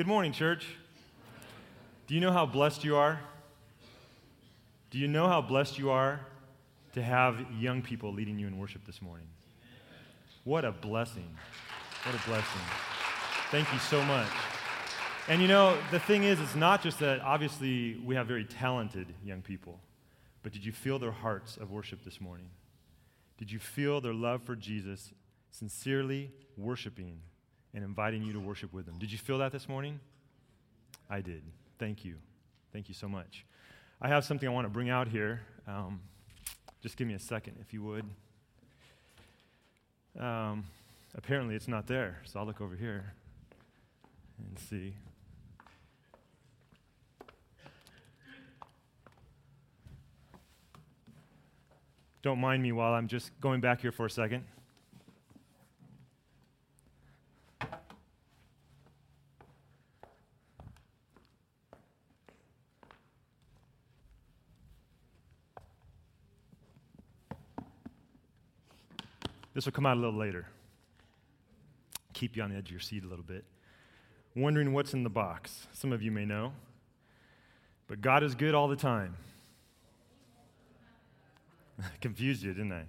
[0.00, 0.66] Good morning, church.
[2.06, 3.20] Do you know how blessed you are?
[4.90, 6.20] Do you know how blessed you are
[6.94, 9.26] to have young people leading you in worship this morning?
[10.44, 11.28] What a blessing.
[12.04, 12.62] What a blessing.
[13.50, 14.30] Thank you so much.
[15.28, 19.06] And you know, the thing is, it's not just that obviously we have very talented
[19.22, 19.80] young people,
[20.42, 22.48] but did you feel their hearts of worship this morning?
[23.36, 25.12] Did you feel their love for Jesus
[25.50, 27.18] sincerely worshiping
[27.74, 28.98] and inviting you to worship with them?
[28.98, 30.00] Did you feel that this morning?
[31.08, 31.42] I did.
[31.78, 32.16] Thank you.
[32.72, 33.44] Thank you so much.
[34.00, 35.42] I have something I want to bring out here.
[35.66, 36.00] Um,
[36.82, 38.04] just give me a second, if you would.
[40.18, 40.64] Um,
[41.14, 43.12] apparently, it's not there, so I'll look over here
[44.38, 44.94] and see.
[52.22, 54.44] Don't mind me while I'm just going back here for a second.
[69.54, 70.46] This will come out a little later.
[72.12, 73.44] Keep you on the edge of your seat a little bit.
[74.36, 75.66] Wondering what's in the box.
[75.72, 76.52] Some of you may know.
[77.88, 79.16] But God is good all the time.
[82.00, 82.84] Confused you, didn't I?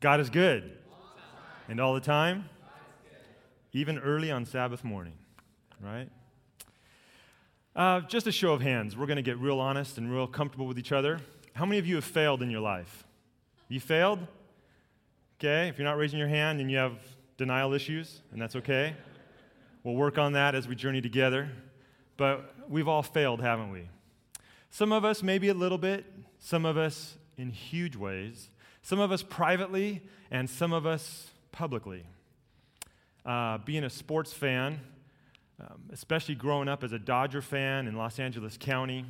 [0.00, 0.72] God is good.
[1.68, 2.48] And all the time?
[3.72, 5.14] Even early on Sabbath morning,
[5.80, 6.08] right?
[7.74, 8.96] Uh, just a show of hands.
[8.96, 11.20] We're going to get real honest and real comfortable with each other.
[11.54, 13.04] How many of you have failed in your life?
[13.68, 14.20] You failed?
[15.40, 16.92] Okay, if you're not raising your hand, then you have
[17.36, 18.94] denial issues, and that's okay.
[19.82, 21.50] We'll work on that as we journey together.
[22.16, 23.88] But we've all failed, haven't we?
[24.70, 26.06] Some of us, maybe a little bit,
[26.38, 28.50] some of us in huge ways,
[28.82, 32.04] some of us privately, and some of us publicly.
[33.26, 34.80] Uh, being a sports fan,
[35.60, 39.04] um, especially growing up as a Dodger fan in Los Angeles County,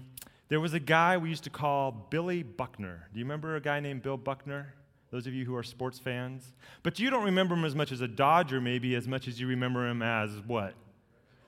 [0.49, 3.09] there was a guy we used to call Billy Buckner.
[3.13, 4.75] Do you remember a guy named Bill Buckner?
[5.15, 6.53] Those of you who are sports fans.
[6.83, 9.47] But you don't remember him as much as a Dodger, maybe, as much as you
[9.47, 10.75] remember him as what?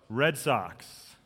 [0.08, 1.16] Red Sox.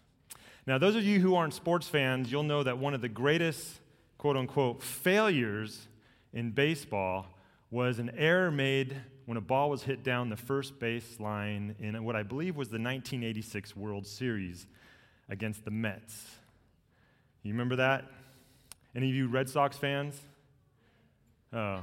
[0.67, 3.81] Now, those of you who aren't sports fans, you'll know that one of the greatest
[4.17, 5.87] quote unquote failures
[6.33, 7.27] in baseball
[7.71, 8.97] was an error made
[9.27, 12.69] when a ball was hit down the first base line in what I believe was
[12.69, 14.67] the 1986 World Series
[15.29, 16.37] against the Mets.
[17.43, 18.07] You remember that?
[18.97, 20.19] Any of you Red Sox fans?
[21.53, 21.83] Oh,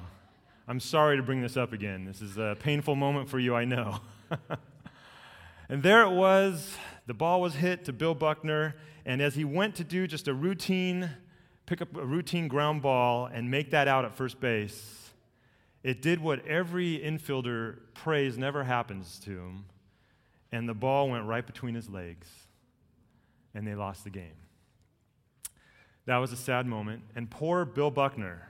[0.68, 2.04] I'm sorry to bring this up again.
[2.04, 4.02] This is a painful moment for you, I know.
[5.70, 6.76] and there it was.
[7.06, 8.76] The ball was hit to Bill Buckner,
[9.06, 11.10] and as he went to do just a routine
[11.68, 15.12] pick up a routine ground ball and make that out at first base,
[15.84, 19.66] it did what every infielder prays never happens to him,
[20.52, 22.28] and the ball went right between his legs,
[23.54, 24.48] and they lost the game.
[26.06, 28.50] That was a sad moment, and poor Bill Buckner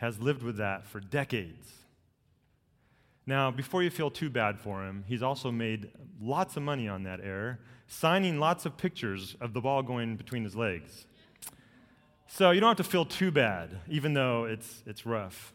[0.00, 1.72] has lived with that for decades.
[3.26, 7.02] Now, before you feel too bad for him, he's also made lots of money on
[7.02, 11.04] that error, signing lots of pictures of the ball going between his legs.
[12.26, 15.52] So you don't have to feel too bad, even though it's, it's rough.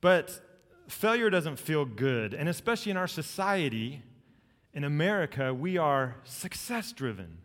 [0.00, 0.40] But
[0.88, 2.34] failure doesn't feel good.
[2.34, 4.02] And especially in our society,
[4.74, 7.38] in America, we are success driven.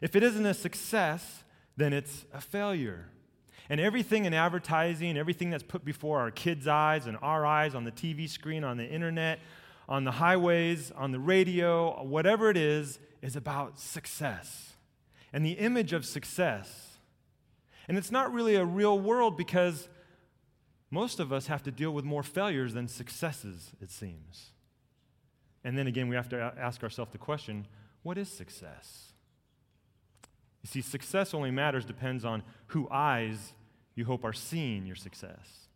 [0.00, 1.44] If it isn't a success,
[1.76, 3.10] then it's a failure.
[3.68, 7.84] And everything in advertising, everything that's put before our kids' eyes and our eyes on
[7.84, 9.40] the TV screen, on the internet,
[9.88, 14.74] on the highways, on the radio, whatever it is, is about success.
[15.32, 16.96] And the image of success
[17.88, 19.88] and it's not really a real world because
[20.90, 24.50] most of us have to deal with more failures than successes, it seems.
[25.64, 27.66] And then again, we have to ask ourselves the question
[28.02, 29.05] what is success?
[30.66, 33.52] You see, success only matters depends on who eyes
[33.94, 35.68] you hope are seeing your success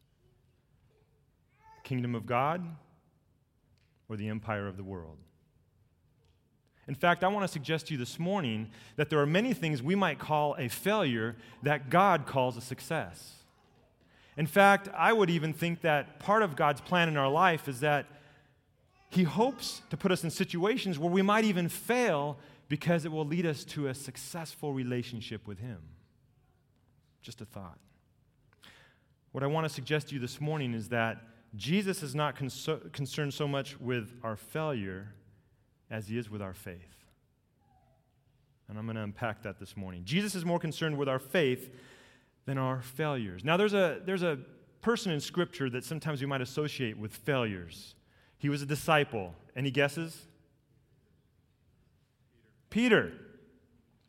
[1.84, 2.65] kingdom of God
[4.09, 5.17] or the empire of the world.
[6.89, 9.82] In fact, I want to suggest to you this morning that there are many things
[9.82, 13.37] we might call a failure that God calls a success.
[14.37, 17.81] In fact, I would even think that part of God's plan in our life is
[17.81, 18.06] that
[19.09, 22.38] He hopes to put us in situations where we might even fail
[22.70, 25.81] because it will lead us to a successful relationship with Him.
[27.20, 27.78] Just a thought.
[29.32, 31.19] What I want to suggest to you this morning is that
[31.56, 35.12] Jesus is not concerned so much with our failure
[35.90, 37.05] as he is with our faith.
[38.69, 40.02] And I'm going to unpack that this morning.
[40.05, 41.75] Jesus is more concerned with our faith
[42.46, 43.44] than our failures.
[43.44, 44.38] Now, there's a, there's a
[44.81, 47.96] person in Scripture that sometimes we might associate with failures.
[48.38, 49.34] He was a disciple.
[49.56, 50.28] Any guesses?
[52.70, 53.12] Peter,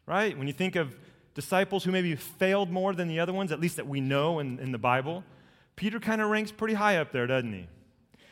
[0.06, 0.38] right?
[0.38, 0.96] When you think of
[1.34, 4.60] disciples who maybe failed more than the other ones, at least that we know in,
[4.60, 5.24] in the Bible,
[5.76, 7.68] Peter kind of ranks pretty high up there, doesn't he?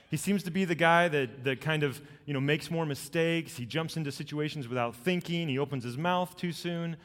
[0.09, 3.57] He seems to be the guy that, that kind of you know, makes more mistakes.
[3.57, 5.47] He jumps into situations without thinking.
[5.47, 6.97] He opens his mouth too soon.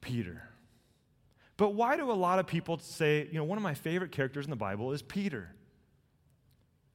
[0.00, 0.42] Peter.
[1.56, 4.44] But why do a lot of people say, you know, one of my favorite characters
[4.46, 5.54] in the Bible is Peter?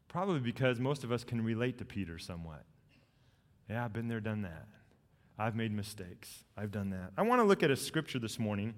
[0.08, 2.64] Probably because most of us can relate to Peter somewhat.
[3.70, 4.68] Yeah, I've been there, done that.
[5.40, 6.44] I've made mistakes.
[6.58, 7.12] I've done that.
[7.16, 8.74] I want to look at a scripture this morning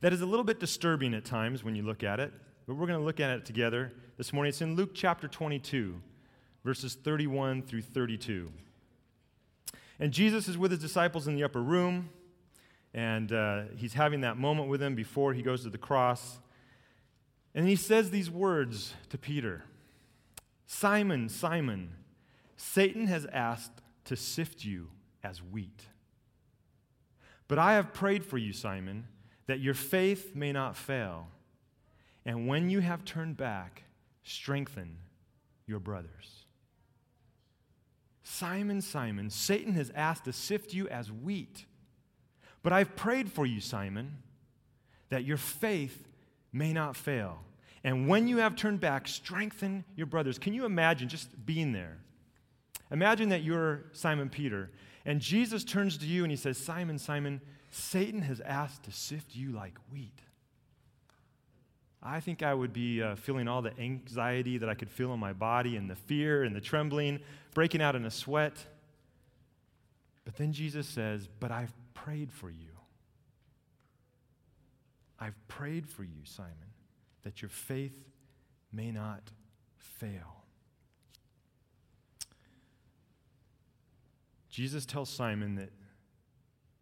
[0.00, 2.32] that is a little bit disturbing at times when you look at it,
[2.66, 4.48] but we're going to look at it together this morning.
[4.48, 6.00] It's in Luke chapter 22,
[6.64, 8.50] verses 31 through 32.
[10.00, 12.08] And Jesus is with his disciples in the upper room,
[12.94, 16.38] and uh, he's having that moment with them before he goes to the cross.
[17.54, 19.64] And he says these words to Peter
[20.66, 21.92] Simon, Simon,
[22.56, 24.88] Satan has asked to sift you
[25.22, 25.86] as wheat.
[27.48, 29.06] But I have prayed for you, Simon,
[29.46, 31.28] that your faith may not fail.
[32.24, 33.84] And when you have turned back,
[34.22, 34.96] strengthen
[35.66, 36.46] your brothers.
[38.22, 41.66] Simon, Simon, Satan has asked to sift you as wheat.
[42.62, 44.18] But I've prayed for you, Simon,
[45.10, 46.08] that your faith
[46.52, 47.42] may not fail.
[47.84, 50.38] And when you have turned back, strengthen your brothers.
[50.38, 51.98] Can you imagine just being there?
[52.90, 54.70] Imagine that you're Simon Peter,
[55.04, 57.40] and Jesus turns to you and he says, Simon, Simon,
[57.70, 60.20] Satan has asked to sift you like wheat.
[62.02, 65.20] I think I would be uh, feeling all the anxiety that I could feel in
[65.20, 67.20] my body and the fear and the trembling,
[67.54, 68.56] breaking out in a sweat.
[70.24, 72.70] But then Jesus says, But I've prayed for you.
[75.20, 76.52] I've prayed for you, Simon,
[77.22, 78.04] that your faith
[78.72, 79.22] may not
[79.78, 80.41] fail.
[84.52, 85.70] Jesus tells Simon that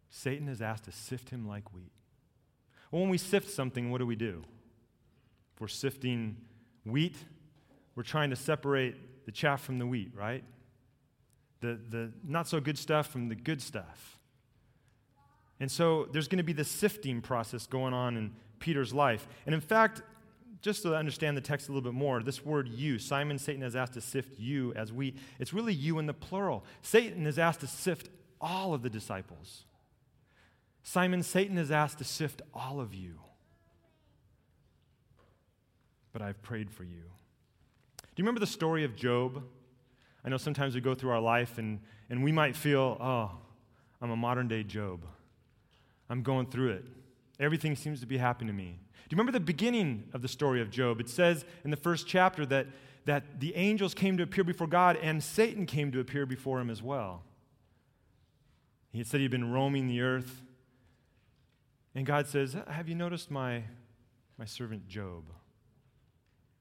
[0.09, 1.93] Satan has asked to sift him like wheat.
[2.91, 4.43] Well, when we sift something, what do we do?
[5.55, 6.35] If we're sifting
[6.85, 7.15] wheat,
[7.95, 10.43] we're trying to separate the chaff from the wheat, right?
[11.61, 14.19] The, the not so good stuff from the good stuff.
[15.61, 19.27] And so there's going to be this sifting process going on in Peter's life.
[19.45, 20.01] And in fact,
[20.61, 23.75] just to understand the text a little bit more, this word you, Simon, Satan has
[23.75, 25.17] asked to sift you as wheat.
[25.39, 26.63] It's really you in the plural.
[26.81, 28.09] Satan has asked to sift
[28.39, 29.65] all of the disciples.
[30.83, 33.19] Simon, Satan has asked to sift all of you.
[36.13, 36.89] But I've prayed for you.
[38.01, 39.43] Do you remember the story of Job?
[40.23, 41.79] I know sometimes we go through our life and,
[42.09, 43.31] and we might feel, oh,
[44.01, 45.05] I'm a modern day Job.
[46.09, 46.85] I'm going through it.
[47.39, 48.79] Everything seems to be happening to me.
[49.11, 51.01] Do you remember the beginning of the story of Job?
[51.01, 52.67] It says in the first chapter that,
[53.03, 56.69] that the angels came to appear before God and Satan came to appear before him
[56.69, 57.21] as well.
[58.93, 60.41] He had said he'd been roaming the earth.
[61.93, 63.65] And God says, Have you noticed my,
[64.37, 65.25] my servant Job?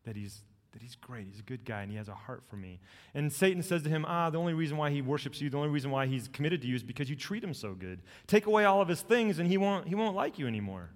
[0.03, 0.41] That he's,
[0.73, 1.29] that he's great.
[1.29, 2.81] He's a good guy and he has a heart for me.
[3.15, 5.69] And Satan says to him, Ah, the only reason why he worships you, the only
[5.69, 8.01] reason why he's committed to you is because you treat him so good.
[8.27, 10.91] Take away all of his things and he won't, he won't like you anymore.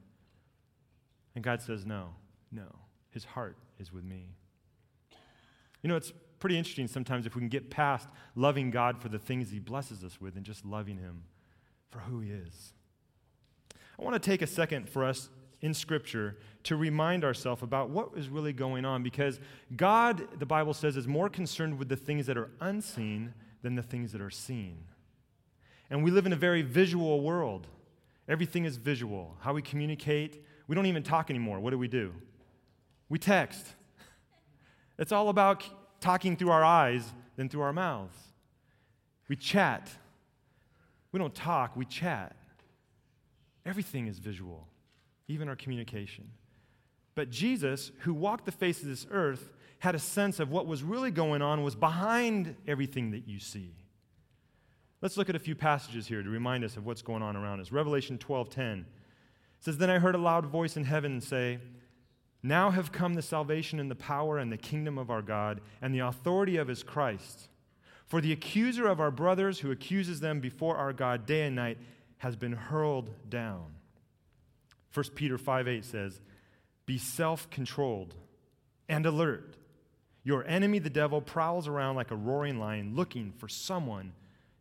[1.34, 2.10] And God says, No,
[2.52, 2.66] no.
[3.10, 4.34] His heart is with me.
[5.82, 9.18] You know, it's pretty interesting sometimes if we can get past loving God for the
[9.18, 11.22] things He blesses us with and just loving Him
[11.90, 12.72] for who He is.
[13.98, 15.30] I want to take a second for us
[15.60, 19.38] in Scripture to remind ourselves about what is really going on because
[19.76, 23.32] God, the Bible says, is more concerned with the things that are unseen
[23.62, 24.78] than the things that are seen.
[25.88, 27.66] And we live in a very visual world.
[28.28, 29.36] Everything is visual.
[29.40, 31.60] How we communicate, we don't even talk anymore.
[31.60, 32.12] What do we do?
[33.08, 33.66] We text.
[34.96, 35.64] It's all about
[36.00, 37.04] talking through our eyes
[37.34, 38.16] than through our mouths.
[39.28, 39.90] We chat.
[41.10, 42.36] We don't talk, we chat.
[43.66, 44.68] Everything is visual,
[45.26, 46.30] even our communication.
[47.14, 50.82] But Jesus, who walked the face of this earth, had a sense of what was
[50.82, 53.74] really going on was behind everything that you see.
[55.02, 57.60] Let's look at a few passages here to remind us of what's going on around
[57.60, 57.70] us.
[57.70, 58.86] Revelation 12:10
[59.64, 61.58] says, Then I heard a loud voice in heaven say,
[62.42, 65.94] Now have come the salvation and the power and the kingdom of our God and
[65.94, 67.48] the authority of his Christ.
[68.04, 71.78] For the accuser of our brothers who accuses them before our God day and night
[72.18, 73.76] has been hurled down.
[74.92, 76.20] 1 Peter 5 8 says,
[76.84, 78.14] Be self controlled
[78.86, 79.56] and alert.
[80.22, 84.12] Your enemy, the devil, prowls around like a roaring lion looking for someone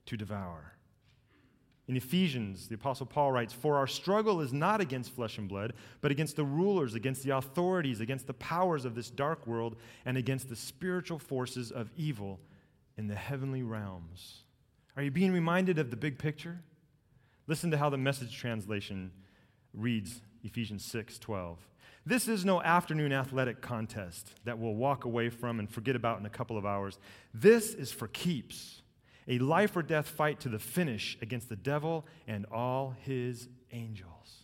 [0.06, 0.74] to devour.
[1.88, 5.74] In Ephesians, the Apostle Paul writes, For our struggle is not against flesh and blood,
[6.00, 9.76] but against the rulers, against the authorities, against the powers of this dark world,
[10.06, 12.40] and against the spiritual forces of evil
[12.98, 14.44] in the heavenly realms.
[14.96, 16.62] Are you being reminded of the big picture?
[17.48, 19.12] Listen to how the message translation
[19.74, 21.58] reads Ephesians 6 12.
[22.06, 26.26] This is no afternoon athletic contest that we'll walk away from and forget about in
[26.26, 26.98] a couple of hours.
[27.34, 28.83] This is for keeps,
[29.28, 34.44] a life or death fight to the finish against the devil and all his angels.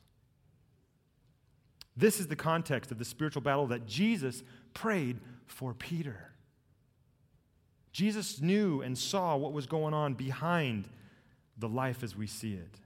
[1.95, 4.43] This is the context of the spiritual battle that Jesus
[4.73, 6.31] prayed for Peter.
[7.91, 10.87] Jesus knew and saw what was going on behind
[11.57, 12.79] the life as we see it.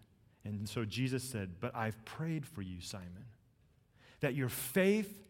[0.46, 3.26] And so Jesus said, But I've prayed for you, Simon
[4.24, 5.22] that your faith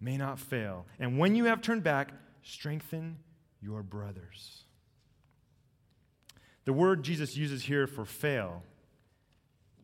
[0.00, 0.86] may not fail.
[1.00, 2.12] And when you have turned back,
[2.42, 3.18] strengthen
[3.60, 4.62] your brothers.
[6.68, 8.62] The word Jesus uses here for fail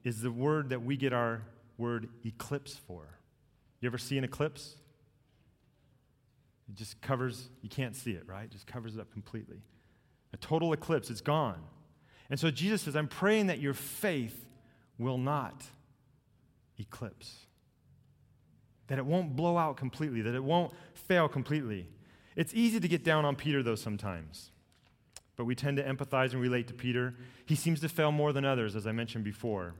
[0.02, 1.40] is the word that we get our
[1.78, 3.06] word eclipse for.
[3.80, 4.76] You ever see an eclipse?
[6.68, 8.44] It just covers, you can't see it, right?
[8.44, 9.62] It just covers it up completely.
[10.34, 11.62] A total eclipse, it's gone.
[12.28, 14.44] And so Jesus says, I'm praying that your faith
[14.98, 15.64] will not
[16.78, 17.46] eclipse
[18.88, 21.88] that it won't blow out completely, that it won't fail completely.
[22.36, 24.50] It's easy to get down on Peter, though, sometimes.
[25.36, 27.14] But we tend to empathize and relate to Peter.
[27.44, 29.74] He seems to fail more than others, as I mentioned before.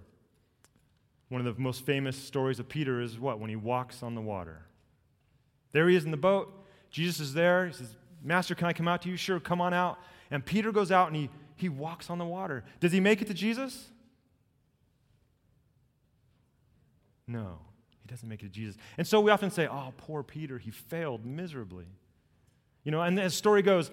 [1.28, 3.38] One of the most famous stories of Peter is what?
[3.38, 4.66] When he walks on the water.
[5.72, 6.52] There he is in the boat.
[6.90, 7.66] Jesus is there.
[7.66, 9.16] He says, Master, can I come out to you?
[9.16, 9.98] Sure, come on out.
[10.30, 12.64] And Peter goes out and he, he walks on the water.
[12.80, 13.90] Does he make it to Jesus?
[17.26, 17.58] No.
[18.02, 18.76] He doesn't make it to Jesus.
[18.98, 21.86] And so we often say, oh, poor Peter, he failed miserably.
[22.84, 23.90] You know, and the story goes,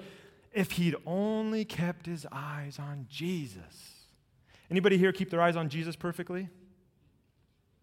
[0.52, 4.06] if he'd only kept his eyes on Jesus.
[4.70, 6.50] Anybody here keep their eyes on Jesus perfectly?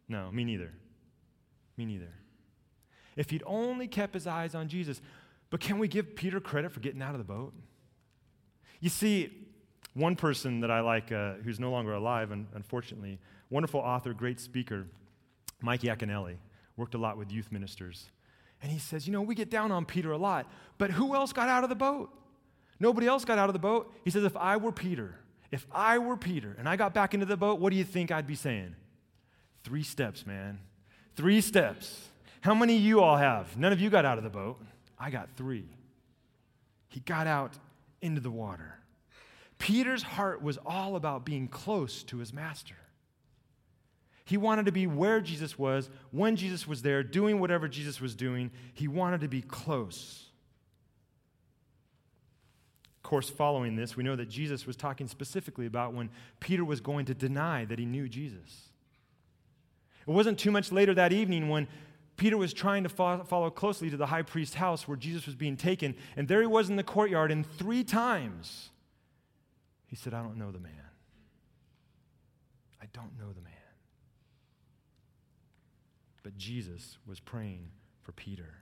[0.08, 0.72] No, me neither.
[1.76, 2.12] Me neither.
[3.16, 5.00] If he'd only kept his eyes on Jesus.
[5.50, 7.52] But can we give Peter credit for getting out of the boat?
[8.80, 9.48] You see,
[9.94, 13.18] one person that I like uh, who's no longer alive, unfortunately,
[13.50, 14.86] wonderful author, great speaker,
[15.60, 16.36] Mike Yaconelli
[16.76, 18.10] worked a lot with youth ministers.
[18.62, 21.32] And he says, You know, we get down on Peter a lot, but who else
[21.32, 22.10] got out of the boat?
[22.80, 23.92] Nobody else got out of the boat.
[24.04, 25.18] He says, If I were Peter,
[25.50, 28.10] if I were Peter and I got back into the boat, what do you think
[28.10, 28.74] I'd be saying?
[29.64, 30.60] Three steps, man.
[31.16, 32.08] Three steps.
[32.40, 33.56] How many of you all have?
[33.56, 34.60] None of you got out of the boat.
[34.98, 35.68] I got three.
[36.88, 37.54] He got out
[38.00, 38.78] into the water.
[39.58, 42.76] Peter's heart was all about being close to his master.
[44.24, 48.14] He wanted to be where Jesus was, when Jesus was there, doing whatever Jesus was
[48.14, 48.50] doing.
[48.74, 50.27] He wanted to be close.
[53.08, 56.10] Course, following this, we know that Jesus was talking specifically about when
[56.40, 58.68] Peter was going to deny that he knew Jesus.
[60.06, 61.68] It wasn't too much later that evening when
[62.18, 65.56] Peter was trying to follow closely to the high priest's house where Jesus was being
[65.56, 68.68] taken, and there he was in the courtyard, and three times
[69.86, 70.72] he said, I don't know the man.
[72.82, 73.54] I don't know the man.
[76.22, 77.70] But Jesus was praying
[78.02, 78.56] for Peter.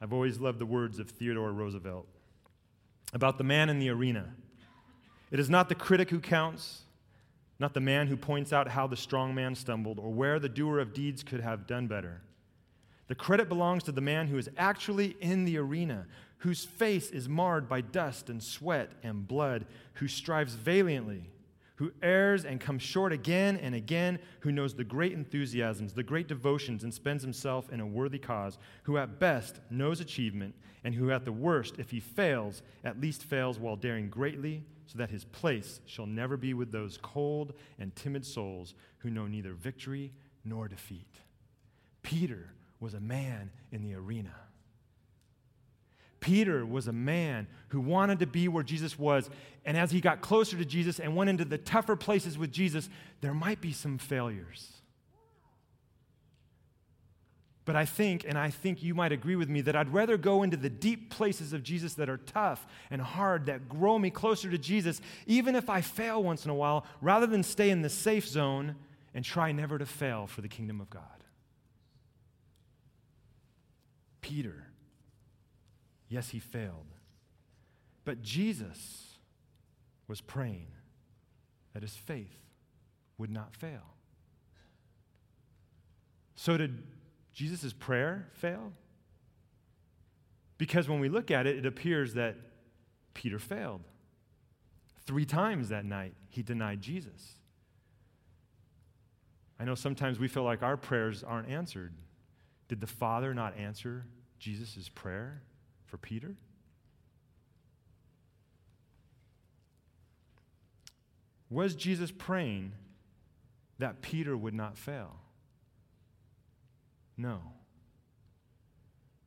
[0.00, 2.08] I've always loved the words of Theodore Roosevelt
[3.12, 4.34] about the man in the arena.
[5.30, 6.82] It is not the critic who counts,
[7.58, 10.78] not the man who points out how the strong man stumbled or where the doer
[10.78, 12.22] of deeds could have done better.
[13.08, 16.06] The credit belongs to the man who is actually in the arena,
[16.38, 21.30] whose face is marred by dust and sweat and blood, who strives valiantly
[21.76, 26.26] who errs and comes short again and again, who knows the great enthusiasms, the great
[26.26, 30.54] devotions, and spends himself in a worthy cause, who at best knows achievement,
[30.84, 34.98] and who at the worst, if he fails, at least fails while daring greatly, so
[34.98, 39.52] that his place shall never be with those cold and timid souls who know neither
[39.52, 40.12] victory
[40.44, 41.20] nor defeat.
[42.02, 44.34] Peter was a man in the arena.
[46.26, 49.30] Peter was a man who wanted to be where Jesus was.
[49.64, 52.88] And as he got closer to Jesus and went into the tougher places with Jesus,
[53.20, 54.72] there might be some failures.
[57.64, 60.42] But I think, and I think you might agree with me, that I'd rather go
[60.42, 64.50] into the deep places of Jesus that are tough and hard, that grow me closer
[64.50, 67.88] to Jesus, even if I fail once in a while, rather than stay in the
[67.88, 68.74] safe zone
[69.14, 71.02] and try never to fail for the kingdom of God.
[74.22, 74.65] Peter
[76.08, 76.86] Yes, he failed.
[78.04, 79.18] But Jesus
[80.06, 80.68] was praying
[81.72, 82.38] that his faith
[83.18, 83.94] would not fail.
[86.36, 86.82] So, did
[87.32, 88.72] Jesus' prayer fail?
[90.58, 92.36] Because when we look at it, it appears that
[93.14, 93.82] Peter failed.
[95.06, 97.34] Three times that night, he denied Jesus.
[99.58, 101.94] I know sometimes we feel like our prayers aren't answered.
[102.68, 104.06] Did the Father not answer
[104.38, 105.42] Jesus' prayer?
[105.86, 106.36] For Peter?
[111.48, 112.72] Was Jesus praying
[113.78, 115.16] that Peter would not fail?
[117.16, 117.40] No.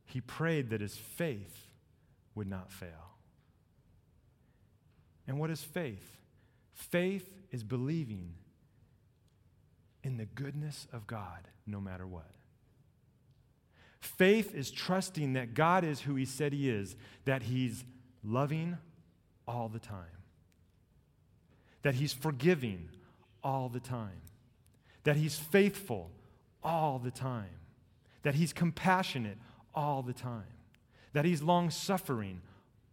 [0.04, 1.66] He prayed that his faith
[2.34, 3.14] would not fail.
[5.26, 6.18] And what is faith?
[6.72, 8.34] Faith is believing
[10.02, 12.30] in the goodness of God no matter what.
[14.00, 17.84] Faith is trusting that God is who He said He is, that He's
[18.24, 18.78] loving
[19.46, 20.04] all the time,
[21.82, 22.88] that He's forgiving
[23.42, 24.22] all the time,
[25.04, 26.10] that He's faithful
[26.62, 27.50] all the time,
[28.22, 29.38] that He's compassionate
[29.74, 30.44] all the time,
[31.12, 32.40] that He's long suffering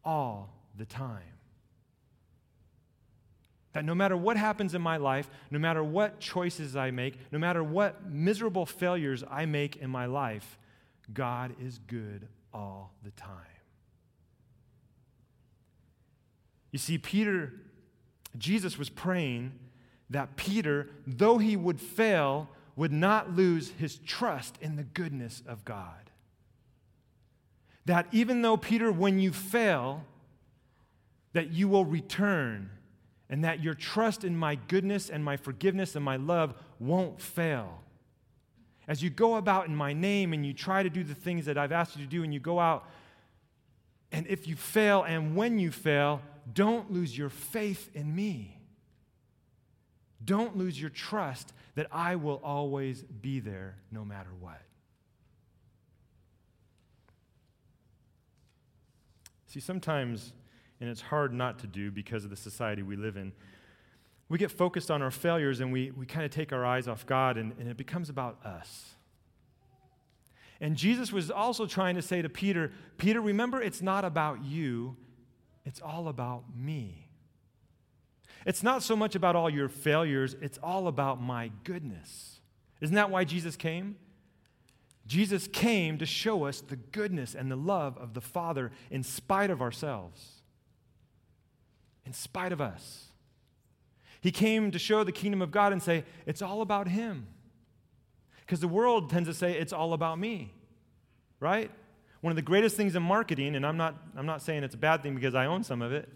[0.03, 1.23] all the time.
[3.73, 7.37] That no matter what happens in my life, no matter what choices I make, no
[7.37, 10.57] matter what miserable failures I make in my life,
[11.13, 13.31] God is good all the time.
[16.71, 17.53] You see, Peter,
[18.37, 19.53] Jesus was praying
[20.09, 25.65] that Peter, though he would fail, would not lose his trust in the goodness of
[25.65, 26.11] God.
[27.85, 30.03] That even though, Peter, when you fail,
[31.33, 32.69] that you will return
[33.29, 37.81] and that your trust in my goodness and my forgiveness and my love won't fail.
[38.88, 41.58] As you go about in my name and you try to do the things that
[41.58, 42.88] I've asked you to do, and you go out,
[44.12, 46.22] and if you fail and when you fail,
[46.53, 48.58] don't lose your faith in me.
[50.24, 54.62] Don't lose your trust that I will always be there no matter what.
[59.48, 60.34] See, sometimes,
[60.79, 63.32] and it's hard not to do because of the society we live in,
[64.29, 67.05] we get focused on our failures and we, we kind of take our eyes off
[67.05, 68.96] God and, and it becomes about us.
[70.60, 74.98] And Jesus was also trying to say to Peter, Peter, remember, it's not about you,
[75.65, 77.07] it's all about me.
[78.46, 82.39] It's not so much about all your failures, it's all about my goodness.
[82.81, 83.98] Isn't that why Jesus came?
[85.05, 89.50] Jesus came to show us the goodness and the love of the Father in spite
[89.50, 90.42] of ourselves,
[92.05, 93.06] in spite of us.
[94.27, 97.27] He came to show the kingdom of God and say, it's all about Him.
[98.42, 100.53] Because the world tends to say, it's all about me,
[101.40, 101.72] right?
[102.20, 104.77] One of the greatest things in marketing, and I'm not, I'm not saying it's a
[104.77, 106.09] bad thing because I own some of it,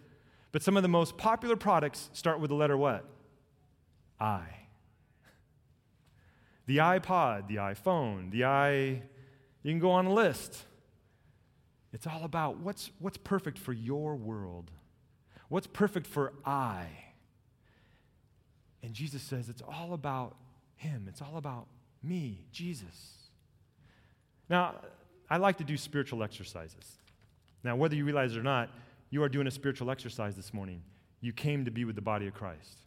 [0.51, 3.05] but some of the most popular products start with the letter what?
[4.19, 4.43] I.
[6.65, 9.01] The iPod, the iPhone, the i, you
[9.71, 10.65] can go on a list.
[11.93, 14.69] It's all about what's, what's perfect for your world.
[15.47, 16.87] What's perfect for I?
[18.83, 20.35] And Jesus says it's all about
[20.75, 21.67] Him, it's all about
[22.03, 23.29] me, Jesus.
[24.49, 24.75] Now,
[25.29, 26.97] I like to do spiritual exercises.
[27.63, 28.69] Now, whether you realize it or not,
[29.11, 30.81] you are doing a spiritual exercise this morning.
[31.21, 32.79] You came to be with the body of Christ.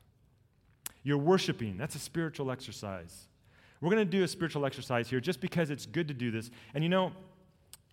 [1.05, 3.29] You're worshiping, that's a spiritual exercise.
[3.81, 6.51] We're going to do a spiritual exercise here just because it's good to do this.
[6.75, 7.13] And you know,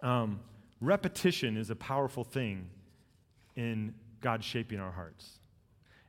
[0.01, 0.39] um,
[0.79, 2.69] repetition is a powerful thing
[3.55, 5.40] in God shaping our hearts.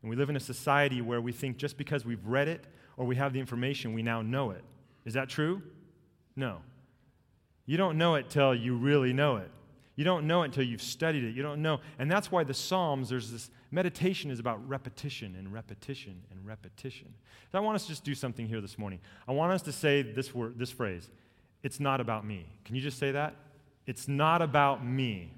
[0.02, 3.06] And we live in a society where we think just because we've read it or
[3.06, 4.62] we have the information, we now know it.
[5.04, 5.62] Is that true?
[6.36, 6.58] No.
[7.66, 9.50] You don't know it till you really know it.
[9.94, 11.34] You don't know it until you've studied it.
[11.34, 11.80] You don't know.
[11.98, 17.12] And that's why the Psalms, there's this meditation is about repetition and repetition and repetition.
[17.50, 19.00] So I want us to just do something here this morning.
[19.28, 21.10] I want us to say this word, this phrase.
[21.62, 22.46] It's not about me.
[22.64, 23.36] Can you just say that?
[23.86, 25.34] It's not about me.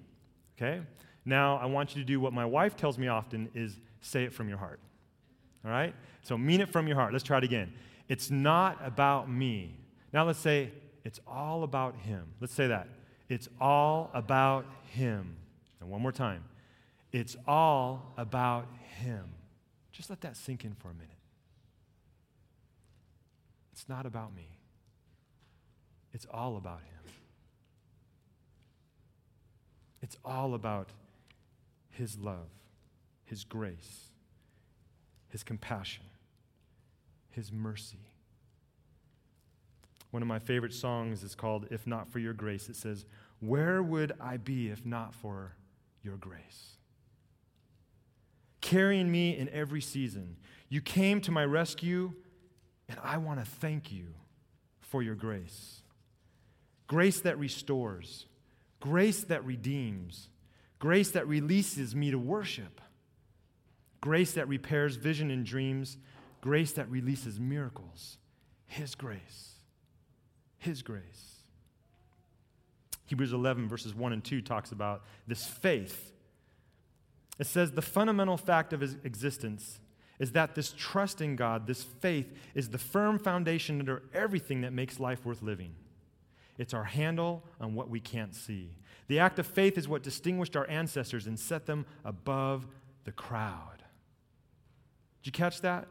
[0.57, 0.81] Okay?
[1.25, 4.33] Now I want you to do what my wife tells me often is say it
[4.33, 4.81] from your heart.
[5.65, 5.95] All right?
[6.23, 7.13] So mean it from your heart.
[7.13, 7.73] Let's try it again.
[8.09, 9.79] It's not about me.
[10.13, 10.71] Now let's say,
[11.05, 12.25] it's all about him.
[12.41, 12.89] Let's say that.
[13.29, 15.37] It's all about him.
[15.81, 16.45] And one more time.
[17.13, 18.67] It's all about
[19.01, 19.25] him.
[19.93, 21.11] Just let that sink in for a minute.
[23.73, 24.49] It's not about me.
[26.13, 27.13] It's all about him.
[30.03, 30.91] It's all about
[31.91, 32.49] his love.
[33.25, 34.11] His grace,
[35.29, 36.05] His compassion,
[37.31, 38.11] His mercy.
[40.11, 42.69] One of my favorite songs is called If Not for Your Grace.
[42.69, 43.05] It says,
[43.41, 45.57] Where would I be if not for
[46.05, 46.77] your grace?
[48.61, 50.37] Carrying me in every season.
[50.69, 52.13] You came to my rescue,
[52.89, 54.15] and I want to thank you
[54.81, 55.83] for your grace.
[56.87, 58.27] Grace that restores,
[58.79, 60.29] grace that redeems,
[60.79, 62.81] grace that releases me to worship,
[64.05, 65.97] grace that repairs vision and dreams,
[66.43, 68.19] grace that releases miracles.
[68.67, 69.55] His grace.
[70.59, 71.37] His grace.
[73.07, 76.13] Hebrews 11, verses 1 and 2 talks about this faith.
[77.39, 79.81] It says the fundamental fact of his existence
[80.19, 84.75] is that this trust in God, this faith, is the firm foundation under everything that
[84.75, 85.75] makes life worth living.
[86.59, 88.77] It's our handle on what we can't see.
[89.09, 92.67] The act of faith is what distinguished our ancestors and set them above
[93.05, 93.74] the crowd.
[95.25, 95.89] Did you catch that?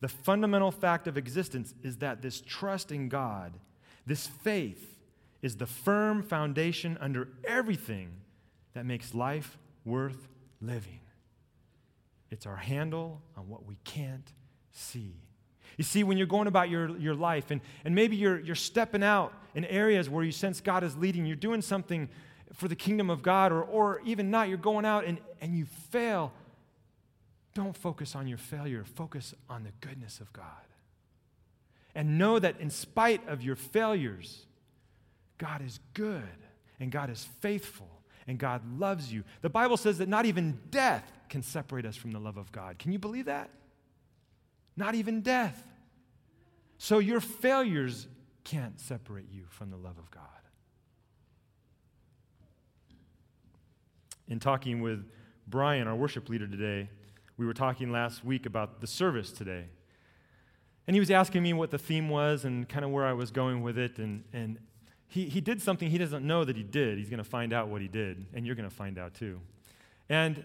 [0.00, 3.52] The fundamental fact of existence is that this trust in God,
[4.06, 4.96] this faith,
[5.42, 8.10] is the firm foundation under everything
[8.74, 10.28] that makes life worth
[10.60, 11.00] living.
[12.30, 14.32] It's our handle on what we can't
[14.70, 15.16] see.
[15.76, 19.02] You see, when you're going about your, your life and, and maybe you're, you're stepping
[19.02, 22.08] out in areas where you sense God is leading, you're doing something
[22.52, 25.66] for the kingdom of God, or, or even not, you're going out and, and you
[25.90, 26.32] fail.
[27.56, 30.44] Don't focus on your failure, focus on the goodness of God.
[31.94, 34.44] And know that in spite of your failures,
[35.38, 36.22] God is good
[36.78, 37.88] and God is faithful
[38.26, 39.24] and God loves you.
[39.40, 42.78] The Bible says that not even death can separate us from the love of God.
[42.78, 43.48] Can you believe that?
[44.76, 45.66] Not even death.
[46.76, 48.06] So your failures
[48.44, 50.22] can't separate you from the love of God.
[54.28, 55.10] In talking with
[55.46, 56.90] Brian, our worship leader today,
[57.36, 59.64] we were talking last week about the service today.
[60.86, 63.30] And he was asking me what the theme was and kind of where I was
[63.30, 63.98] going with it.
[63.98, 64.58] And, and
[65.08, 66.98] he, he did something he doesn't know that he did.
[66.98, 69.40] He's going to find out what he did, and you're going to find out too.
[70.08, 70.44] And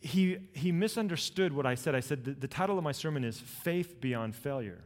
[0.00, 1.94] he, he misunderstood what I said.
[1.94, 4.82] I said, the, the title of my sermon is Faith Beyond Failure.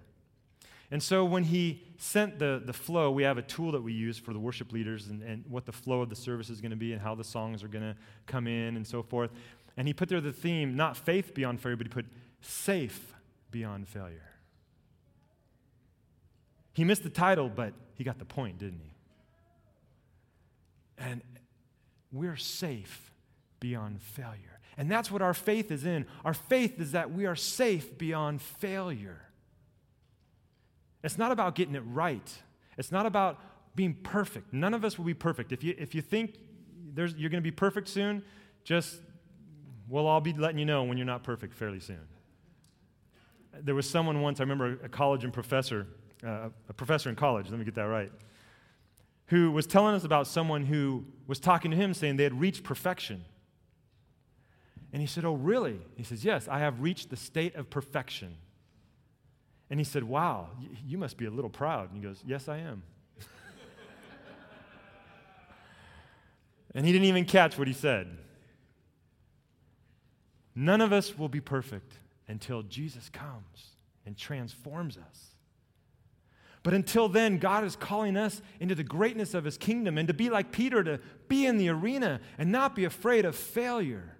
[0.92, 4.18] And so when he sent the, the flow, we have a tool that we use
[4.18, 6.76] for the worship leaders and, and what the flow of the service is going to
[6.76, 9.30] be and how the songs are going to come in and so forth.
[9.80, 12.04] And he put there the theme, not faith beyond failure, but he put
[12.42, 13.14] safe
[13.50, 14.28] beyond failure.
[16.74, 18.92] He missed the title, but he got the point, didn't he?
[20.98, 21.22] And
[22.12, 23.10] we're safe
[23.58, 24.60] beyond failure.
[24.76, 26.04] And that's what our faith is in.
[26.26, 29.22] Our faith is that we are safe beyond failure.
[31.02, 32.30] It's not about getting it right.
[32.76, 33.40] It's not about
[33.74, 34.52] being perfect.
[34.52, 35.52] None of us will be perfect.
[35.52, 36.34] If you, if you think
[36.94, 38.22] you're going to be perfect soon,
[38.62, 39.00] just,
[39.90, 42.06] well, I'll be letting you know when you're not perfect fairly soon.
[43.60, 45.88] There was someone once, I remember a college and professor,
[46.24, 48.12] uh, a professor in college, let me get that right,
[49.26, 52.62] who was telling us about someone who was talking to him saying they had reached
[52.62, 53.24] perfection.
[54.92, 55.80] And he said, Oh, really?
[55.96, 58.36] He says, Yes, I have reached the state of perfection.
[59.70, 60.50] And he said, Wow,
[60.86, 61.92] you must be a little proud.
[61.92, 62.82] And he goes, Yes, I am.
[66.74, 68.08] and he didn't even catch what he said.
[70.60, 71.94] None of us will be perfect
[72.28, 75.28] until Jesus comes and transforms us.
[76.62, 80.12] But until then, God is calling us into the greatness of his kingdom and to
[80.12, 84.18] be like Peter, to be in the arena and not be afraid of failure.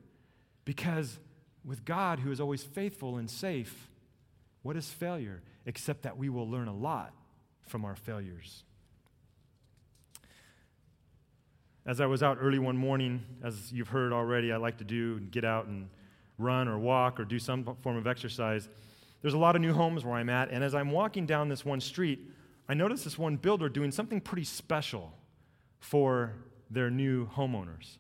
[0.65, 1.19] Because
[1.63, 3.91] with God, who is always faithful and safe,
[4.63, 5.43] what is failure?
[5.67, 7.13] Except that we will learn a lot
[7.67, 8.65] from our failures.
[11.85, 15.19] As I was out early one morning, as you've heard already, I like to do
[15.19, 15.91] and get out and
[16.41, 18.69] run or walk or do some form of exercise.
[19.23, 21.65] There's a lot of new homes where I'm at, and as I'm walking down this
[21.65, 22.21] one street,
[22.69, 25.13] I noticed this one builder doing something pretty special
[25.79, 26.35] for
[26.71, 27.99] their new homeowners.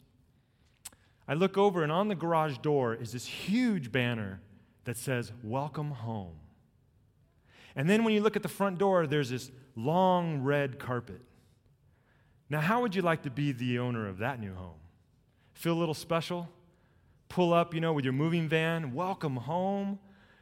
[1.26, 4.40] I look over, and on the garage door is this huge banner
[4.84, 6.36] that says, Welcome home.
[7.76, 11.20] And then when you look at the front door, there's this long red carpet.
[12.48, 14.80] Now, how would you like to be the owner of that new home?
[15.54, 16.48] Feel a little special?
[17.30, 20.00] Pull up, you know, with your moving van, welcome home.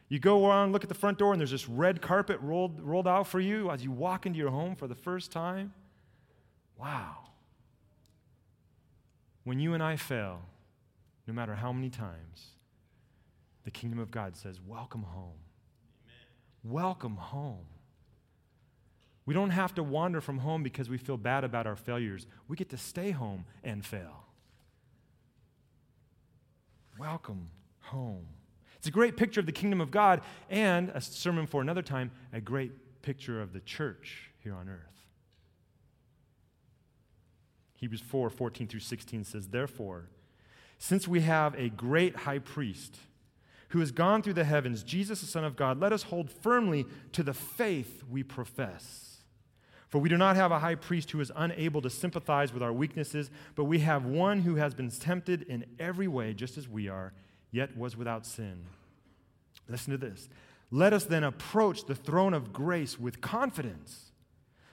[0.09, 3.07] You go around, look at the front door, and there's this red carpet rolled, rolled
[3.07, 5.75] out for you as you walk into your home for the first time.
[6.79, 7.19] Wow.
[9.45, 10.41] When you and I fail,
[11.27, 12.55] no matter how many times,
[13.65, 15.35] the kingdom of God says, Welcome home.
[16.07, 16.73] Amen.
[16.73, 17.67] Welcome home.
[19.27, 22.27] We don't have to wander from home because we feel bad about our failures.
[22.49, 24.28] We get to stay home and fail.
[27.11, 27.49] Welcome
[27.81, 28.27] home.
[28.77, 32.11] It's a great picture of the kingdom of God and a sermon for another time,
[32.35, 35.07] a great picture of the church here on earth.
[37.77, 40.11] Hebrews 4 14 through 16 says, Therefore,
[40.77, 42.99] since we have a great high priest
[43.71, 46.85] who has gone through the heavens, Jesus, the Son of God, let us hold firmly
[47.13, 49.18] to the faith we profess.
[49.89, 52.73] For we do not have a high priest who is unable to sympathize with our
[52.73, 56.89] weaknesses, but we have one who has been tempted in every way, just as we
[56.89, 57.15] are,
[57.51, 58.67] yet was without sin.
[59.69, 60.29] Listen to this.
[60.71, 64.13] Let us then approach the throne of grace with confidence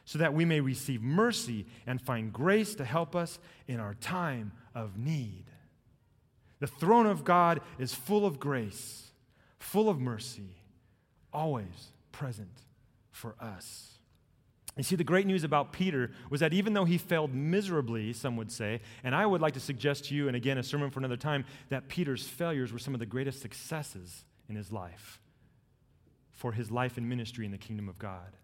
[0.03, 4.51] so that we may receive mercy and find grace to help us in our time
[4.75, 5.45] of need.
[6.59, 9.11] The throne of God is full of grace,
[9.57, 10.57] full of mercy,
[11.33, 12.63] always present
[13.11, 13.94] for us.
[14.77, 18.35] You see, the great news about Peter was that even though he failed miserably, some
[18.35, 20.99] would say, and I would like to suggest to you, and again, a sermon for
[20.99, 25.21] another time, that Peter's failures were some of the greatest successes in his life
[26.33, 28.35] for his life and ministry in the kingdom of God.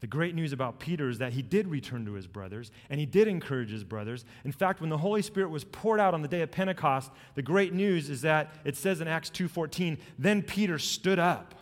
[0.00, 3.06] The great news about Peter is that he did return to his brothers and he
[3.06, 4.24] did encourage his brothers.
[4.44, 7.42] In fact, when the Holy Spirit was poured out on the day of Pentecost, the
[7.42, 11.54] great news is that it says in Acts 2:14, then Peter stood up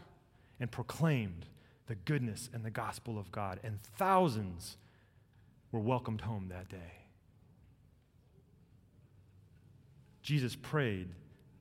[0.61, 1.47] and proclaimed
[1.87, 4.77] the goodness and the gospel of God, and thousands
[5.73, 6.93] were welcomed home that day.
[10.23, 11.09] Jesus prayed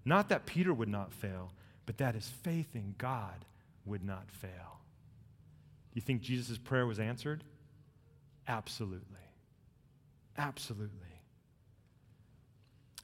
[0.05, 1.51] not that Peter would not fail,
[1.85, 3.45] but that his faith in God
[3.85, 4.79] would not fail.
[5.91, 7.43] Do you think Jesus' prayer was answered?
[8.47, 9.01] Absolutely.
[10.38, 10.91] Absolutely.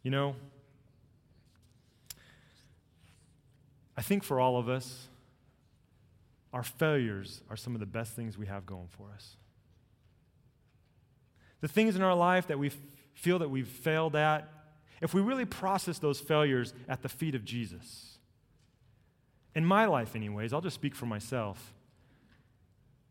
[0.03, 0.35] You know,
[3.97, 5.07] I think for all of us,
[6.53, 9.37] our failures are some of the best things we have going for us.
[11.61, 12.71] The things in our life that we
[13.13, 14.49] feel that we've failed at,
[15.01, 18.17] if we really process those failures at the feet of Jesus,
[19.55, 21.73] in my life, anyways, I'll just speak for myself.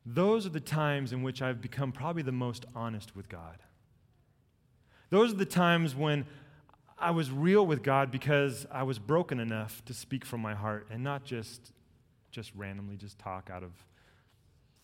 [0.07, 3.59] Those are the times in which I've become probably the most honest with God.
[5.11, 6.25] Those are the times when
[6.99, 10.87] I was real with God because I was broken enough to speak from my heart
[10.91, 11.73] and not just
[12.31, 13.73] just randomly just talk out of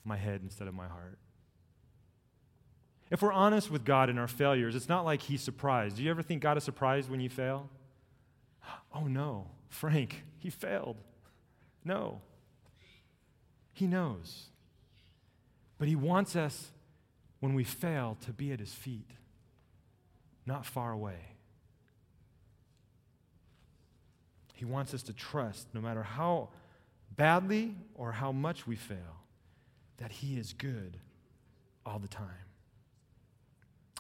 [0.05, 1.19] my head instead of my heart.
[3.11, 5.97] If we're honest with God in our failures, it's not like He's surprised.
[5.97, 7.69] Do you ever think God is surprised when you fail?
[8.95, 10.97] Oh no, Frank, he failed.
[11.85, 12.21] No.
[13.73, 14.47] He knows.
[15.79, 16.73] But He wants us,
[17.41, 19.11] when we fail, to be at His feet,
[20.47, 21.37] not far away.
[24.55, 26.49] He wants us to trust, no matter how
[27.17, 29.23] badly or how much we fail,
[29.99, 30.99] that He is good
[31.85, 32.47] all the time.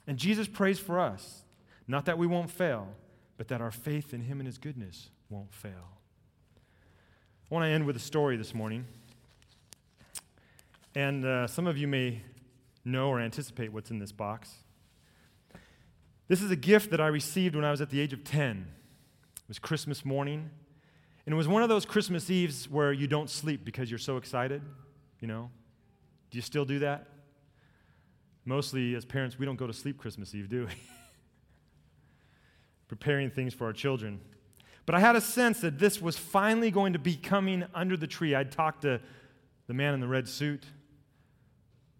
[0.06, 1.44] And Jesus prays for us,
[1.88, 2.88] not that we won't fail,
[3.36, 5.98] but that our faith in Him and His goodness won't fail.
[7.50, 8.86] I want to end with a story this morning.
[10.94, 12.22] And uh, some of you may
[12.84, 14.50] know or anticipate what's in this box.
[16.28, 18.66] This is a gift that I received when I was at the age of 10.
[19.36, 20.50] It was Christmas morning.
[21.26, 24.16] And it was one of those Christmas Eves where you don't sleep because you're so
[24.16, 24.62] excited,
[25.20, 25.50] you know?
[26.30, 27.08] Do you still do that?
[28.44, 30.72] Mostly, as parents, we don't go to sleep Christmas Eve, do we?
[32.88, 34.20] Preparing things for our children.
[34.86, 38.06] But I had a sense that this was finally going to be coming under the
[38.06, 38.36] tree.
[38.36, 39.00] I'd talked to
[39.66, 40.64] the man in the red suit,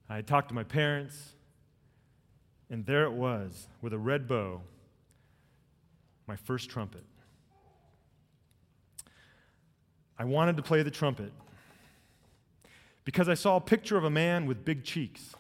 [0.09, 1.35] I had talked to my parents,
[2.71, 4.61] and there it was with a red bow,
[6.29, 7.03] my first trumpet.
[10.19, 11.33] I wanted to play the trumpet
[13.05, 15.35] because I saw a picture of a man with big cheeks.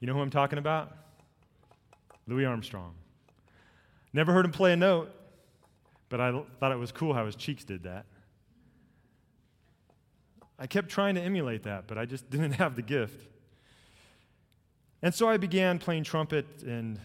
[0.00, 0.96] You know who I'm talking about?
[2.26, 2.94] Louis Armstrong.
[4.12, 5.10] Never heard him play a note,
[6.08, 8.06] but I thought it was cool how his cheeks did that.
[10.58, 13.26] I kept trying to emulate that, but I just didn't have the gift.
[15.02, 16.98] And so I began playing trumpet and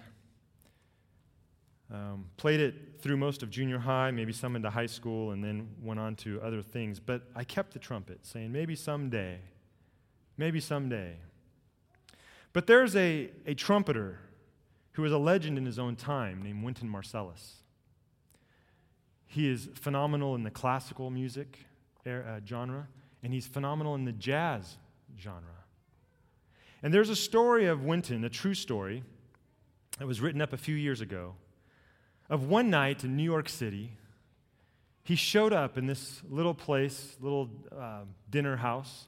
[1.94, 5.70] um, played it through most of junior high, maybe some into high school, and then
[5.82, 7.00] went on to other things.
[7.00, 9.38] But I kept the trumpet, saying, maybe someday,
[10.36, 11.18] maybe someday.
[12.52, 14.20] But there's a, a trumpeter
[14.94, 17.58] who is a legend in his own time named Wynton Marsalis.
[19.28, 21.60] He is phenomenal in the classical music
[22.08, 22.88] er, uh, genre,
[23.24, 24.78] and he's phenomenal in the jazz
[25.20, 25.44] genre.
[26.82, 29.04] And there's a story of Wynton, a true story,
[30.00, 31.36] that was written up a few years ago
[32.30, 33.92] of one night in New York City,
[35.04, 39.08] he showed up in this little place, little uh, dinner house.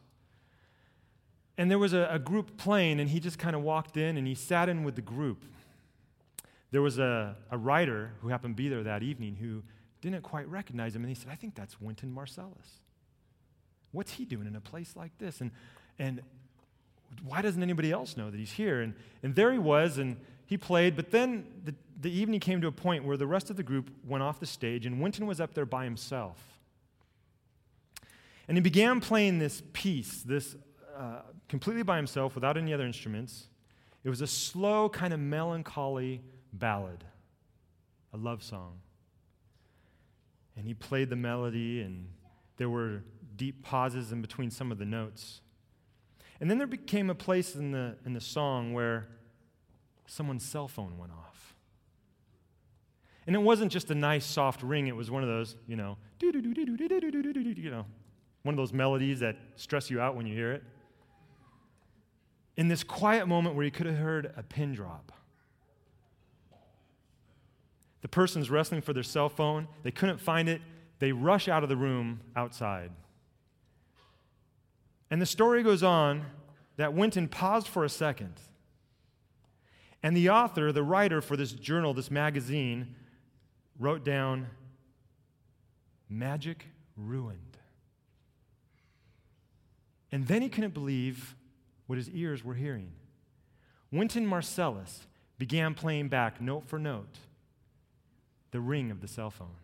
[1.57, 4.27] And there was a, a group playing, and he just kind of walked in and
[4.27, 5.45] he sat in with the group.
[6.71, 9.63] There was a, a writer who happened to be there that evening who
[10.01, 12.81] didn't quite recognize him, and he said, I think that's Wynton Marsalis.
[13.91, 15.39] What's he doing in a place like this?
[15.39, 15.51] And,
[15.97, 16.21] and
[17.23, 18.81] why doesn't anybody else know that he's here?
[18.81, 22.67] And, and there he was, and he played, but then the, the evening came to
[22.67, 25.39] a point where the rest of the group went off the stage, and Wynton was
[25.39, 26.37] up there by himself.
[28.47, 30.55] And he began playing this piece, this
[30.97, 33.47] uh, completely by himself, without any other instruments.
[34.03, 36.21] It was a slow, kind of melancholy
[36.53, 37.03] ballad,
[38.13, 38.79] a love song.
[40.55, 42.07] And he played the melody, and
[42.57, 43.03] there were
[43.35, 45.41] deep pauses in between some of the notes.
[46.39, 49.07] And then there became a place in the, in the song where
[50.05, 51.34] someone's cell phone went off.
[53.27, 55.97] And it wasn't just a nice soft ring, it was one of those, you know,
[56.21, 57.85] you know,
[58.43, 60.63] one of those melodies that stress you out when you hear it.
[62.57, 65.11] In this quiet moment where you could have heard a pin drop.
[68.01, 70.61] The person's wrestling for their cell phone, they couldn't find it,
[70.99, 72.91] they rush out of the room outside.
[75.09, 76.25] And the story goes on
[76.77, 78.33] that Wynton paused for a second.
[80.03, 82.95] And the author, the writer for this journal, this magazine,
[83.79, 84.47] wrote down
[86.09, 87.57] magic ruined.
[90.11, 91.35] And then he couldn't believe
[91.87, 92.91] what his ears were hearing.
[93.91, 95.05] Wynton Marsalis
[95.37, 97.19] began playing back, note for note,
[98.51, 99.57] the ring of the cell phone.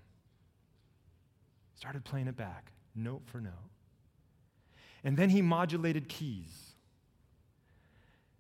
[1.75, 3.53] Started playing it back, note for note.
[5.03, 6.73] And then he modulated keys.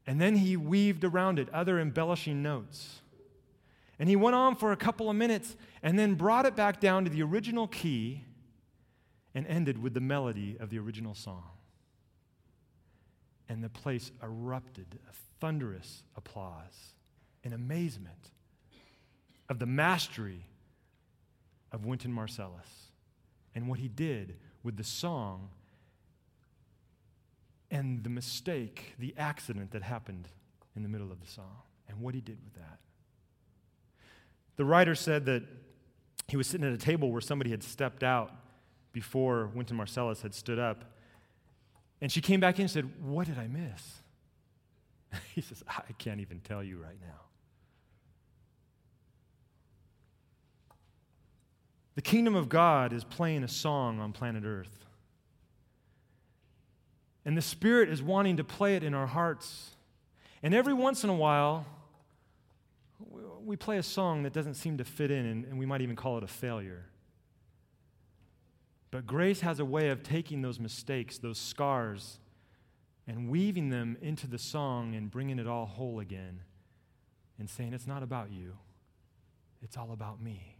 [0.05, 3.01] And then he weaved around it other embellishing notes.
[4.01, 7.03] And he went on for a couple of minutes and then brought it back down
[7.03, 8.23] to the original key
[9.35, 11.43] and ended with the melody of the original song.
[13.47, 16.95] And the place erupted a thunderous applause
[17.43, 18.31] and amazement
[19.49, 20.47] of the mastery
[21.71, 22.89] of Wynton Marsalis
[23.53, 25.49] and what he did with the song
[27.69, 30.27] and the mistake, the accident that happened
[30.75, 32.79] in the middle of the song, and what he did with that.
[34.57, 35.43] The writer said that
[36.27, 38.31] he was sitting at a table where somebody had stepped out
[38.93, 40.85] before Wynton Marsalis had stood up.
[42.01, 44.01] And she came back in and said, What did I miss?
[45.35, 47.21] he says, I can't even tell you right now.
[51.95, 54.85] The kingdom of God is playing a song on planet Earth.
[57.25, 59.71] And the Spirit is wanting to play it in our hearts.
[60.41, 61.65] And every once in a while,
[63.45, 65.95] we play a song that doesn't seem to fit in, and, and we might even
[65.95, 66.85] call it a failure.
[68.91, 72.19] But grace has a way of taking those mistakes, those scars,
[73.07, 76.41] and weaving them into the song and bringing it all whole again
[77.39, 78.57] and saying, It's not about you,
[79.61, 80.57] it's all about me.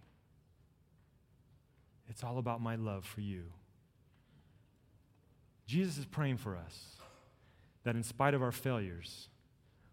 [2.10, 3.44] It's all about my love for you.
[5.66, 6.98] Jesus is praying for us
[7.84, 9.30] that in spite of our failures,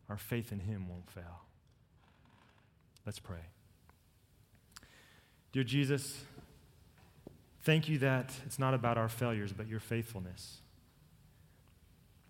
[0.09, 1.48] our faith in Him won't fail.
[3.09, 3.41] Let's pray.
[5.53, 6.27] Dear Jesus,
[7.63, 10.59] thank you that it's not about our failures, but your faithfulness.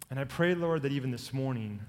[0.09, 1.81] And I pray, Lord, that even this morning,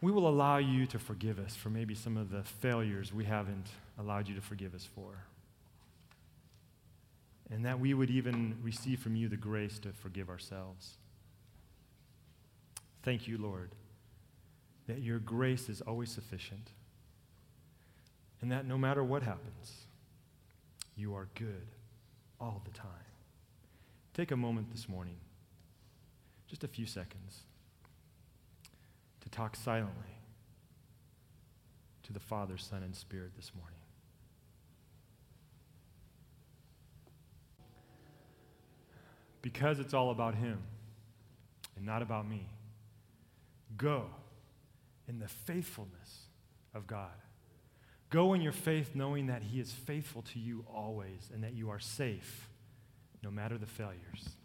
[0.00, 3.68] we will allow you to forgive us for maybe some of the failures we haven't
[3.96, 5.22] allowed you to forgive us for
[7.48, 10.94] and that we would even receive from you the grace to forgive ourselves.
[13.04, 13.70] Thank you, Lord,
[14.88, 16.70] that your grace is always sufficient,
[18.44, 19.86] and that no matter what happens,
[20.94, 21.66] you are good
[22.38, 22.90] all the time.
[24.12, 25.16] Take a moment this morning,
[26.46, 27.40] just a few seconds,
[29.22, 30.18] to talk silently
[32.02, 33.78] to the Father, Son, and Spirit this morning.
[39.40, 40.58] because it's all about Him
[41.76, 42.46] and not about me.
[43.76, 44.06] Go
[45.06, 46.28] in the faithfulness
[46.74, 47.10] of God.
[48.14, 51.70] Go in your faith knowing that He is faithful to you always and that you
[51.70, 52.48] are safe
[53.24, 54.36] no matter the failures.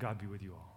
[0.00, 0.75] God be with you all.